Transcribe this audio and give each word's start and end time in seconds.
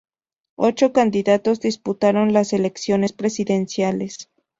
Ocho 0.57 0.93
candidatos 0.93 1.59
disputaron 1.59 2.33
las 2.33 2.53
elecciones 2.53 3.13
presidenciales. 3.13 4.31